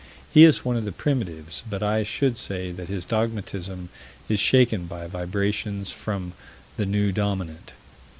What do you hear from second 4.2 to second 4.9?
is shaken